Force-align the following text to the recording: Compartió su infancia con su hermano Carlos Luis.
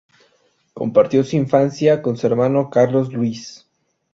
Compartió 0.73 1.23
su 1.23 1.35
infancia 1.35 2.01
con 2.01 2.17
su 2.17 2.25
hermano 2.25 2.71
Carlos 2.71 3.13
Luis. 3.13 3.67